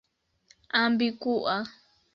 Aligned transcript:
ambigua 0.81 1.57